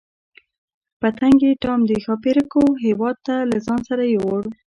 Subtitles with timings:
[0.99, 4.43] پتنګې ټام د ښاپیرکو هیواد ته له ځان سره یووړ.